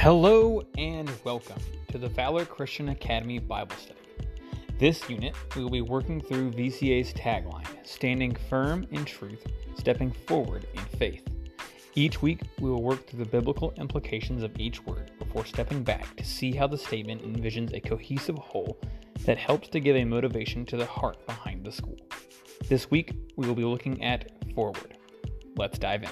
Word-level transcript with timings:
Hello 0.00 0.62
and 0.78 1.12
welcome 1.24 1.60
to 1.88 1.98
the 1.98 2.08
Valor 2.08 2.46
Christian 2.46 2.88
Academy 2.88 3.38
Bible 3.38 3.76
Study. 3.76 4.00
This 4.78 5.06
unit, 5.10 5.34
we 5.54 5.62
will 5.62 5.68
be 5.68 5.82
working 5.82 6.22
through 6.22 6.52
VCA's 6.52 7.12
tagline, 7.12 7.66
Standing 7.86 8.34
Firm 8.48 8.86
in 8.92 9.04
Truth, 9.04 9.46
Stepping 9.76 10.10
Forward 10.10 10.66
in 10.72 10.80
Faith. 10.98 11.22
Each 11.96 12.22
week, 12.22 12.40
we 12.60 12.70
will 12.70 12.82
work 12.82 13.06
through 13.06 13.22
the 13.22 13.30
biblical 13.30 13.74
implications 13.76 14.42
of 14.42 14.58
each 14.58 14.82
word 14.86 15.10
before 15.18 15.44
stepping 15.44 15.82
back 15.82 16.16
to 16.16 16.24
see 16.24 16.52
how 16.52 16.66
the 16.66 16.78
statement 16.78 17.20
envisions 17.22 17.74
a 17.74 17.80
cohesive 17.86 18.38
whole 18.38 18.78
that 19.26 19.36
helps 19.36 19.68
to 19.68 19.80
give 19.80 19.96
a 19.96 20.04
motivation 20.06 20.64
to 20.64 20.78
the 20.78 20.86
heart 20.86 21.26
behind 21.26 21.62
the 21.62 21.72
school. 21.72 21.98
This 22.70 22.90
week, 22.90 23.12
we 23.36 23.46
will 23.46 23.54
be 23.54 23.64
looking 23.64 24.02
at 24.02 24.30
forward. 24.54 24.96
Let's 25.56 25.78
dive 25.78 26.04
in. 26.04 26.10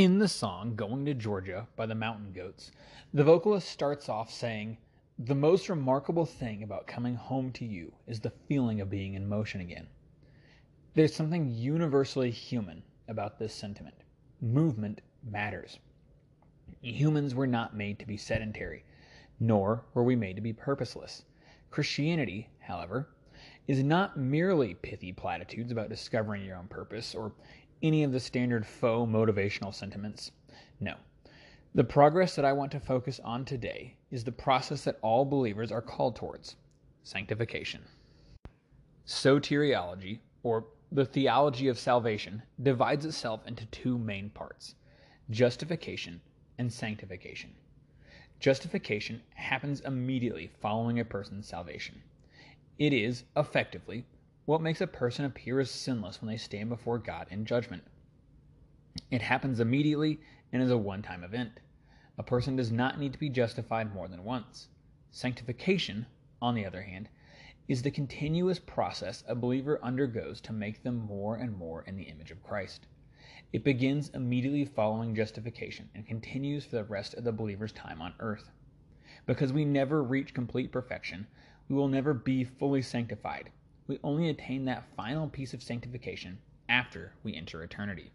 In 0.00 0.18
the 0.18 0.28
song 0.28 0.76
Going 0.76 1.04
to 1.04 1.12
Georgia 1.12 1.68
by 1.76 1.84
the 1.84 1.94
Mountain 1.94 2.32
Goats, 2.32 2.70
the 3.12 3.22
vocalist 3.22 3.68
starts 3.68 4.08
off 4.08 4.30
saying, 4.30 4.78
The 5.18 5.34
most 5.34 5.68
remarkable 5.68 6.24
thing 6.24 6.62
about 6.62 6.86
coming 6.86 7.14
home 7.14 7.52
to 7.52 7.66
you 7.66 7.92
is 8.06 8.18
the 8.18 8.32
feeling 8.48 8.80
of 8.80 8.88
being 8.88 9.12
in 9.12 9.28
motion 9.28 9.60
again. 9.60 9.88
There's 10.94 11.14
something 11.14 11.50
universally 11.50 12.30
human 12.30 12.82
about 13.08 13.38
this 13.38 13.52
sentiment. 13.52 13.96
Movement 14.40 15.02
matters. 15.22 15.78
Humans 16.80 17.34
were 17.34 17.46
not 17.46 17.76
made 17.76 17.98
to 17.98 18.06
be 18.06 18.16
sedentary, 18.16 18.86
nor 19.38 19.84
were 19.92 20.02
we 20.02 20.16
made 20.16 20.36
to 20.36 20.40
be 20.40 20.54
purposeless. 20.54 21.26
Christianity, 21.70 22.48
however, 22.60 23.10
is 23.68 23.84
not 23.84 24.16
merely 24.16 24.72
pithy 24.72 25.12
platitudes 25.12 25.70
about 25.70 25.90
discovering 25.90 26.42
your 26.42 26.56
own 26.56 26.68
purpose 26.68 27.14
or 27.14 27.34
any 27.82 28.02
of 28.02 28.12
the 28.12 28.20
standard 28.20 28.66
faux 28.66 29.10
motivational 29.10 29.74
sentiments. 29.74 30.30
No. 30.80 30.94
The 31.74 31.84
progress 31.84 32.34
that 32.36 32.44
I 32.44 32.52
want 32.52 32.72
to 32.72 32.80
focus 32.80 33.20
on 33.24 33.44
today 33.44 33.96
is 34.10 34.24
the 34.24 34.32
process 34.32 34.84
that 34.84 34.98
all 35.02 35.24
believers 35.24 35.70
are 35.70 35.80
called 35.80 36.16
towards 36.16 36.56
sanctification. 37.02 37.82
Soteriology, 39.06 40.18
or 40.42 40.66
the 40.92 41.04
theology 41.04 41.68
of 41.68 41.78
salvation, 41.78 42.42
divides 42.62 43.04
itself 43.04 43.46
into 43.46 43.66
two 43.66 43.96
main 43.98 44.30
parts 44.30 44.74
justification 45.30 46.20
and 46.58 46.72
sanctification. 46.72 47.54
Justification 48.40 49.22
happens 49.34 49.80
immediately 49.82 50.50
following 50.60 50.98
a 50.98 51.04
person's 51.04 51.46
salvation. 51.46 52.02
It 52.78 52.92
is, 52.92 53.24
effectively, 53.36 54.04
what 54.46 54.62
makes 54.62 54.80
a 54.80 54.86
person 54.86 55.24
appear 55.24 55.60
as 55.60 55.70
sinless 55.70 56.20
when 56.20 56.30
they 56.30 56.36
stand 56.36 56.70
before 56.70 56.98
God 56.98 57.26
in 57.30 57.44
judgment. 57.44 57.84
It 59.10 59.22
happens 59.22 59.60
immediately 59.60 60.20
and 60.52 60.62
is 60.62 60.70
a 60.70 60.78
one 60.78 61.02
time 61.02 61.22
event. 61.22 61.60
A 62.16 62.22
person 62.22 62.56
does 62.56 62.72
not 62.72 62.98
need 62.98 63.12
to 63.12 63.18
be 63.18 63.28
justified 63.28 63.94
more 63.94 64.08
than 64.08 64.24
once. 64.24 64.68
Sanctification, 65.10 66.06
on 66.40 66.54
the 66.54 66.64
other 66.64 66.82
hand, 66.82 67.08
is 67.68 67.82
the 67.82 67.90
continuous 67.90 68.58
process 68.58 69.22
a 69.28 69.34
believer 69.34 69.78
undergoes 69.82 70.40
to 70.40 70.52
make 70.52 70.82
them 70.82 70.96
more 70.96 71.36
and 71.36 71.56
more 71.56 71.82
in 71.82 71.96
the 71.96 72.04
image 72.04 72.30
of 72.30 72.42
Christ. 72.42 72.86
It 73.52 73.62
begins 73.62 74.08
immediately 74.08 74.64
following 74.64 75.14
justification 75.14 75.90
and 75.94 76.06
continues 76.06 76.64
for 76.64 76.76
the 76.76 76.84
rest 76.84 77.14
of 77.14 77.24
the 77.24 77.32
believer's 77.32 77.72
time 77.72 78.00
on 78.00 78.14
earth. 78.18 78.50
Because 79.26 79.52
we 79.52 79.64
never 79.64 80.02
reach 80.02 80.32
complete 80.32 80.72
perfection, 80.72 81.26
we 81.68 81.76
will 81.76 81.88
never 81.88 82.14
be 82.14 82.42
fully 82.42 82.80
sanctified 82.82 83.50
we 83.90 83.98
only 84.04 84.28
attain 84.28 84.64
that 84.64 84.86
final 84.94 85.28
piece 85.28 85.52
of 85.52 85.60
sanctification 85.60 86.38
after 86.68 87.12
we 87.24 87.34
enter 87.34 87.60
eternity. 87.64 88.12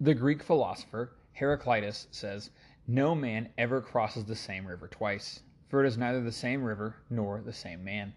The 0.00 0.14
Greek 0.14 0.42
philosopher 0.42 1.12
Heraclitus 1.34 2.08
says, 2.10 2.50
No 2.88 3.14
man 3.14 3.50
ever 3.56 3.80
crosses 3.80 4.24
the 4.24 4.34
same 4.34 4.66
river 4.66 4.88
twice, 4.88 5.44
for 5.68 5.84
it 5.84 5.86
is 5.86 5.96
neither 5.96 6.20
the 6.20 6.32
same 6.32 6.64
river 6.64 6.96
nor 7.08 7.40
the 7.40 7.52
same 7.52 7.84
man. 7.84 8.12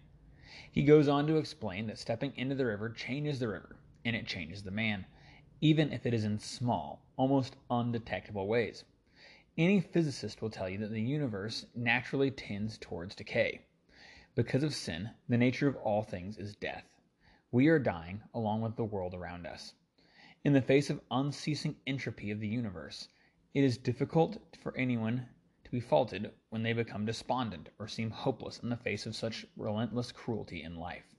He 0.72 0.82
goes 0.82 1.06
on 1.06 1.28
to 1.28 1.36
explain 1.36 1.86
that 1.86 2.00
stepping 2.00 2.32
into 2.34 2.56
the 2.56 2.66
river 2.66 2.90
changes 2.90 3.38
the 3.38 3.46
river, 3.46 3.76
and 4.04 4.16
it 4.16 4.26
changes 4.26 4.64
the 4.64 4.72
man, 4.72 5.06
even 5.60 5.92
if 5.92 6.06
it 6.06 6.12
is 6.12 6.24
in 6.24 6.40
small, 6.40 7.06
almost 7.16 7.54
undetectable 7.70 8.48
ways. 8.48 8.82
Any 9.56 9.80
physicist 9.80 10.42
will 10.42 10.50
tell 10.50 10.68
you 10.68 10.78
that 10.78 10.90
the 10.90 11.00
universe 11.00 11.66
naturally 11.72 12.32
tends 12.32 12.78
towards 12.78 13.14
decay. 13.14 13.60
Because 14.36 14.64
of 14.64 14.74
sin, 14.74 15.10
the 15.28 15.38
nature 15.38 15.68
of 15.68 15.76
all 15.76 16.02
things 16.02 16.38
is 16.38 16.56
death. 16.56 16.84
We 17.52 17.68
are 17.68 17.78
dying 17.78 18.22
along 18.34 18.62
with 18.62 18.74
the 18.74 18.84
world 18.84 19.14
around 19.14 19.46
us. 19.46 19.74
In 20.42 20.52
the 20.52 20.60
face 20.60 20.90
of 20.90 21.00
unceasing 21.08 21.76
entropy 21.86 22.32
of 22.32 22.40
the 22.40 22.48
universe, 22.48 23.08
it 23.54 23.62
is 23.62 23.78
difficult 23.78 24.38
for 24.60 24.76
anyone 24.76 25.28
to 25.62 25.70
be 25.70 25.78
faulted 25.78 26.32
when 26.50 26.64
they 26.64 26.72
become 26.72 27.06
despondent 27.06 27.68
or 27.78 27.86
seem 27.86 28.10
hopeless 28.10 28.58
in 28.58 28.70
the 28.70 28.76
face 28.76 29.06
of 29.06 29.14
such 29.14 29.46
relentless 29.56 30.10
cruelty 30.10 30.64
in 30.64 30.74
life. 30.74 31.14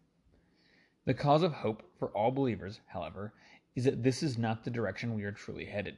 The 1.05 1.13
cause 1.13 1.41
of 1.41 1.53
hope 1.53 1.89
for 1.97 2.09
all 2.09 2.31
believers, 2.31 2.81
however, 2.87 3.33
is 3.75 3.85
that 3.85 4.03
this 4.03 4.23
is 4.23 4.37
not 4.37 4.65
the 4.65 4.71
direction 4.71 5.13
we 5.13 5.23
are 5.23 5.31
truly 5.31 5.65
headed. 5.65 5.95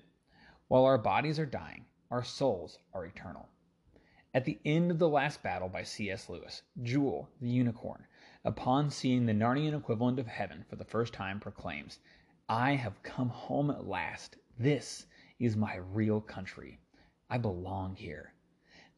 While 0.68 0.86
our 0.86 1.00
bodies 1.00 1.40
are 1.40 1.48
dying, 1.48 1.86
our 2.12 2.24
souls 2.24 2.78
are 2.94 3.06
eternal. 3.08 3.50
At 4.38 4.46
the 4.46 4.60
end 4.64 4.92
of 4.92 5.00
The 5.00 5.10
Last 5.10 5.42
Battle 5.42 5.68
by 5.68 5.82
C.S. 5.82 6.30
Lewis, 6.30 6.62
Jewel, 6.84 7.28
the 7.42 7.50
unicorn, 7.50 8.06
upon 8.46 8.92
seeing 8.92 9.26
the 9.26 9.34
Narnian 9.34 9.76
equivalent 9.76 10.20
of 10.20 10.28
heaven 10.28 10.64
for 10.70 10.76
the 10.76 10.86
first 10.86 11.12
time, 11.12 11.40
proclaims, 11.40 11.98
I 12.48 12.74
have 12.74 13.02
come 13.02 13.30
home 13.30 13.72
at 13.72 13.88
last. 13.88 14.38
This 14.60 15.08
is 15.40 15.58
my 15.58 15.78
real 15.78 16.22
country. 16.22 16.80
I 17.32 17.40
belong 17.40 17.96
here. 17.96 18.36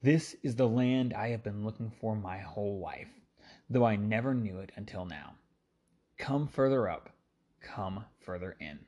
This 0.02 0.36
is 0.44 0.58
the 0.58 0.68
land 0.68 1.14
I 1.14 1.30
have 1.30 1.42
been 1.42 1.64
looking 1.64 1.90
for 1.90 2.18
my 2.18 2.40
whole 2.40 2.82
life, 2.82 3.22
though 3.70 3.86
I 3.86 3.96
never 3.96 4.34
knew 4.34 4.60
it 4.60 4.74
until 4.76 5.06
now. 5.06 5.36
Come 6.18 6.50
further 6.50 6.90
up, 6.90 7.16
come 7.62 8.04
further 8.20 8.58
in. 8.60 8.80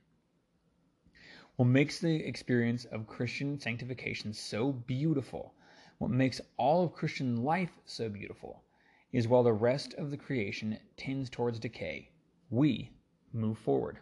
What 1.56 1.69
makes 1.69 2.01
the 2.01 2.16
experience 2.25 2.83
of 2.83 3.07
Christian 3.07 3.57
sanctification 3.57 4.33
so 4.33 4.73
beautiful 4.73 5.53
what 6.01 6.09
makes 6.09 6.41
all 6.57 6.84
of 6.84 6.94
Christian 6.94 7.44
life 7.44 7.78
so 7.85 8.09
beautiful 8.09 8.63
is 9.12 9.28
while 9.28 9.44
the 9.44 9.53
rest 9.53 9.94
of 10.00 10.09
the 10.09 10.17
creation 10.17 10.79
tends 10.97 11.29
towards 11.29 11.59
decay, 11.59 12.09
we 12.50 12.89
move 13.34 13.59
forward. 13.59 14.00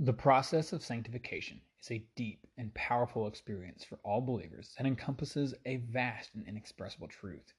The 0.00 0.12
process 0.12 0.72
of 0.72 0.82
sanctification 0.82 1.60
is 1.80 1.92
a 1.92 2.04
deep 2.16 2.48
and 2.56 2.74
powerful 2.74 3.28
experience 3.28 3.84
for 3.84 4.00
all 4.02 4.20
believers 4.20 4.74
that 4.76 4.88
encompasses 4.88 5.54
a 5.66 5.76
vast 5.76 6.34
and 6.34 6.44
inexpressible 6.48 7.06
truth. 7.06 7.52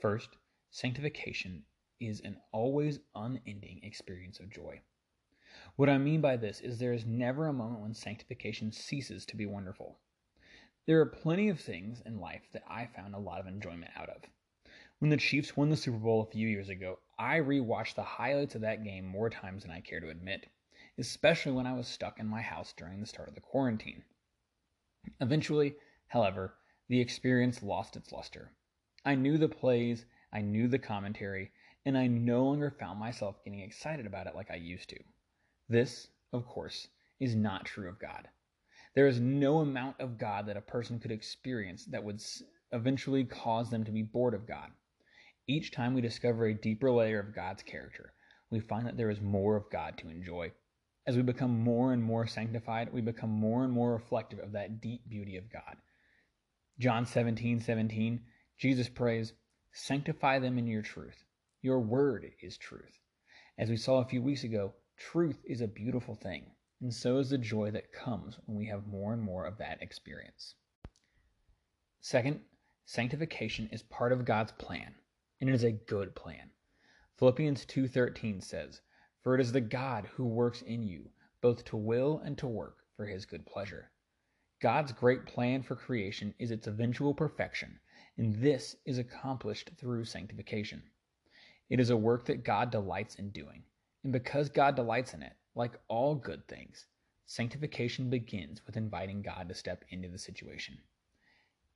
First, 0.00 0.30
sanctification 0.70 1.62
is 2.00 2.20
an 2.22 2.38
always 2.50 2.98
unending 3.14 3.78
experience 3.84 4.40
of 4.40 4.50
joy. 4.50 4.80
What 5.76 5.88
I 5.88 5.98
mean 5.98 6.20
by 6.20 6.38
this 6.38 6.60
is 6.60 6.80
there 6.80 6.92
is 6.92 7.06
never 7.06 7.46
a 7.46 7.52
moment 7.52 7.82
when 7.82 7.94
sanctification 7.94 8.72
ceases 8.72 9.24
to 9.26 9.36
be 9.36 9.46
wonderful. 9.46 10.00
There 10.86 11.00
are 11.00 11.06
plenty 11.06 11.48
of 11.48 11.60
things 11.60 12.02
in 12.04 12.20
life 12.20 12.52
that 12.52 12.62
I 12.68 12.84
found 12.84 13.14
a 13.14 13.18
lot 13.18 13.40
of 13.40 13.46
enjoyment 13.46 13.92
out 13.96 14.10
of. 14.10 14.22
When 14.98 15.08
the 15.08 15.16
Chiefs 15.16 15.56
won 15.56 15.70
the 15.70 15.78
Super 15.78 15.96
Bowl 15.96 16.20
a 16.20 16.30
few 16.30 16.46
years 16.46 16.68
ago, 16.68 16.98
I 17.18 17.38
rewatched 17.38 17.94
the 17.94 18.02
highlights 18.02 18.54
of 18.54 18.60
that 18.60 18.84
game 18.84 19.06
more 19.06 19.30
times 19.30 19.62
than 19.62 19.70
I 19.70 19.80
care 19.80 20.00
to 20.00 20.10
admit, 20.10 20.46
especially 20.98 21.52
when 21.52 21.66
I 21.66 21.72
was 21.72 21.88
stuck 21.88 22.20
in 22.20 22.26
my 22.26 22.42
house 22.42 22.74
during 22.74 23.00
the 23.00 23.06
start 23.06 23.30
of 23.30 23.34
the 23.34 23.40
quarantine. 23.40 24.04
Eventually, 25.22 25.74
however, 26.08 26.58
the 26.88 27.00
experience 27.00 27.62
lost 27.62 27.96
its 27.96 28.12
luster. 28.12 28.52
I 29.06 29.14
knew 29.14 29.38
the 29.38 29.48
plays, 29.48 30.04
I 30.34 30.42
knew 30.42 30.68
the 30.68 30.78
commentary, 30.78 31.50
and 31.86 31.96
I 31.96 32.08
no 32.08 32.44
longer 32.44 32.70
found 32.70 33.00
myself 33.00 33.42
getting 33.42 33.60
excited 33.60 34.04
about 34.04 34.26
it 34.26 34.34
like 34.34 34.50
I 34.50 34.56
used 34.56 34.90
to. 34.90 35.02
This, 35.66 36.08
of 36.30 36.46
course, 36.46 36.88
is 37.18 37.34
not 37.34 37.64
true 37.64 37.88
of 37.88 37.98
God. 37.98 38.28
There 38.94 39.08
is 39.08 39.18
no 39.18 39.58
amount 39.58 40.00
of 40.00 40.18
God 40.18 40.46
that 40.46 40.56
a 40.56 40.60
person 40.60 41.00
could 41.00 41.10
experience 41.10 41.84
that 41.86 42.04
would 42.04 42.22
eventually 42.70 43.24
cause 43.24 43.68
them 43.68 43.84
to 43.84 43.90
be 43.90 44.02
bored 44.02 44.34
of 44.34 44.46
God. 44.46 44.70
Each 45.48 45.72
time 45.72 45.94
we 45.94 46.00
discover 46.00 46.46
a 46.46 46.54
deeper 46.54 46.90
layer 46.90 47.18
of 47.18 47.34
God's 47.34 47.62
character, 47.64 48.12
we 48.50 48.60
find 48.60 48.86
that 48.86 48.96
there 48.96 49.10
is 49.10 49.20
more 49.20 49.56
of 49.56 49.68
God 49.70 49.98
to 49.98 50.08
enjoy. 50.08 50.52
As 51.06 51.16
we 51.16 51.22
become 51.22 51.58
more 51.58 51.92
and 51.92 52.02
more 52.02 52.26
sanctified, 52.26 52.92
we 52.92 53.00
become 53.00 53.30
more 53.30 53.64
and 53.64 53.72
more 53.72 53.92
reflective 53.92 54.38
of 54.38 54.52
that 54.52 54.80
deep 54.80 55.08
beauty 55.08 55.36
of 55.36 55.52
God. 55.52 55.76
John 56.78 57.04
17 57.04 57.60
17, 57.60 58.20
Jesus 58.58 58.88
prays, 58.88 59.32
Sanctify 59.72 60.38
them 60.38 60.56
in 60.56 60.68
your 60.68 60.82
truth. 60.82 61.24
Your 61.62 61.80
word 61.80 62.30
is 62.40 62.56
truth. 62.56 63.00
As 63.58 63.68
we 63.68 63.76
saw 63.76 63.98
a 63.98 64.08
few 64.08 64.22
weeks 64.22 64.44
ago, 64.44 64.72
truth 64.96 65.40
is 65.44 65.60
a 65.60 65.66
beautiful 65.66 66.14
thing 66.14 66.53
and 66.80 66.92
so 66.92 67.18
is 67.18 67.30
the 67.30 67.38
joy 67.38 67.70
that 67.70 67.92
comes 67.92 68.38
when 68.46 68.56
we 68.56 68.66
have 68.66 68.86
more 68.86 69.12
and 69.12 69.22
more 69.22 69.44
of 69.44 69.58
that 69.58 69.82
experience. 69.82 70.54
Second, 72.00 72.40
sanctification 72.84 73.68
is 73.72 73.82
part 73.82 74.12
of 74.12 74.24
God's 74.24 74.52
plan, 74.52 74.94
and 75.40 75.50
it 75.50 75.54
is 75.54 75.64
a 75.64 75.72
good 75.72 76.14
plan. 76.14 76.50
Philippians 77.16 77.64
2:13 77.64 78.40
says, 78.40 78.82
"For 79.22 79.34
it 79.34 79.40
is 79.40 79.52
the 79.52 79.60
God 79.60 80.06
who 80.06 80.26
works 80.26 80.62
in 80.62 80.82
you 80.82 81.10
both 81.44 81.62
to 81.62 81.76
will 81.76 82.20
and 82.20 82.38
to 82.38 82.46
work 82.46 82.78
for 82.96 83.04
his 83.04 83.26
good 83.26 83.44
pleasure. 83.44 83.90
God's 84.60 84.92
great 84.92 85.26
plan 85.26 85.62
for 85.62 85.76
creation 85.76 86.34
is 86.38 86.50
its 86.50 86.66
eventual 86.66 87.12
perfection, 87.12 87.78
and 88.16 88.36
this 88.36 88.76
is 88.86 88.96
accomplished 88.96 89.70
through 89.76 90.06
sanctification. 90.06 90.82
It 91.68 91.80
is 91.80 91.90
a 91.90 91.98
work 91.98 92.24
that 92.24 92.44
God 92.44 92.70
delights 92.70 93.16
in 93.16 93.28
doing, 93.28 93.62
and 94.02 94.10
because 94.10 94.48
God 94.48 94.74
delights 94.74 95.12
in 95.12 95.22
it, 95.22 95.34
like 95.54 95.78
all 95.88 96.14
good 96.14 96.46
things, 96.48 96.86
sanctification 97.26 98.10
begins 98.10 98.66
with 98.66 98.76
inviting 98.76 99.22
God 99.22 99.48
to 99.48 99.54
step 99.54 99.84
into 99.88 100.08
the 100.08 100.18
situation. 100.18 100.78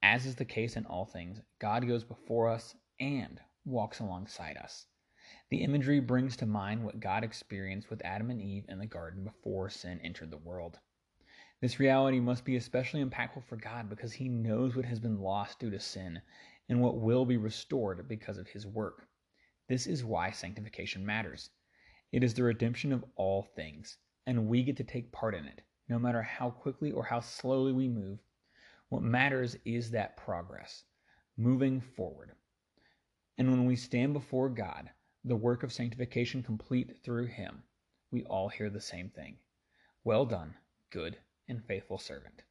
As 0.03 0.27
is 0.27 0.37
the 0.37 0.45
case 0.45 0.77
in 0.77 0.87
all 0.87 1.05
things, 1.05 1.41
God 1.59 1.87
goes 1.87 2.05
before 2.05 2.49
us 2.49 2.75
and 3.01 3.41
walks 3.65 4.01
alongside 4.01 4.57
us. 4.57 4.87
The 5.51 5.63
imagery 5.63 6.01
brings 6.01 6.37
to 6.39 6.47
mind 6.47 6.85
what 6.85 7.01
God 7.01 7.25
experienced 7.25 7.91
with 7.91 8.05
Adam 8.05 8.31
and 8.31 8.41
Eve 8.41 8.65
in 8.69 8.79
the 8.79 8.87
garden 8.87 9.25
before 9.25 9.71
sin 9.71 10.01
entered 10.03 10.31
the 10.31 10.37
world. 10.37 10.79
This 11.61 11.81
reality 11.81 12.21
must 12.21 12.45
be 12.45 12.57
especially 12.57 13.05
impactful 13.05 13.45
for 13.45 13.57
God 13.57 13.89
because 13.89 14.13
He 14.13 14.29
knows 14.29 14.77
what 14.77 14.85
has 14.85 15.01
been 15.01 15.21
lost 15.21 15.59
due 15.59 15.71
to 15.71 15.81
sin 15.81 16.21
and 16.69 16.81
what 16.81 17.01
will 17.01 17.25
be 17.25 17.37
restored 17.37 18.07
because 18.09 18.39
of 18.39 18.49
His 18.49 18.67
work. 18.67 19.09
This 19.69 19.87
is 19.87 20.05
why 20.05 20.31
sanctification 20.31 21.05
matters. 21.05 21.51
It 22.11 22.25
is 22.25 22.33
the 22.33 22.43
redemption 22.43 22.93
of 22.93 23.05
all 23.17 23.43
things, 23.43 23.99
and 24.27 24.49
we 24.49 24.63
get 24.63 24.79
to 24.79 24.85
take 24.85 25.13
part 25.13 25.35
in 25.35 25.45
it, 25.45 25.61
no 25.89 25.99
matter 25.99 26.23
how 26.23 26.51
quickly 26.51 26.91
or 26.91 27.05
how 27.05 27.21
slowly 27.21 27.73
we 27.73 27.89
move. 27.89 28.19
What 28.89 29.03
matters 29.03 29.57
is 29.67 29.91
that 29.91 30.17
progress, 30.17 30.85
moving 31.37 31.83
forward. 31.83 32.33
And 33.37 33.51
when 33.51 33.67
we 33.67 33.77
stand 33.77 34.15
before 34.15 34.49
God, 34.49 34.91
the 35.23 35.37
work 35.37 35.63
of 35.63 35.73
sanctification 35.73 36.43
complete 36.43 36.97
through 37.05 37.27
Him, 37.27 37.63
we 38.11 38.25
all 38.25 38.49
hear 38.49 38.71
the 38.71 38.81
same 38.81 39.11
thing 39.11 39.37
Well 40.03 40.25
done, 40.25 40.55
good 40.89 41.19
and 41.47 41.63
faithful 41.63 41.99
servant. 41.99 42.43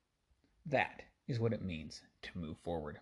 That 0.68 1.02
is 1.28 1.40
what 1.40 1.54
it 1.54 1.64
means 1.64 2.04
to 2.22 2.38
move 2.38 2.58
forward. 2.60 3.00